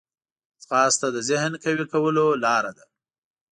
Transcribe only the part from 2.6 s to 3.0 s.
ده